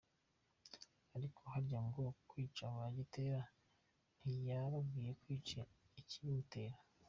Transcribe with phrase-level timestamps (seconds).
[1.15, 3.41] Ariko harya aho kwica “ba Gitera
[4.19, 5.59] ntiyarakwiye kwica
[5.99, 6.77] ikibibatera”!!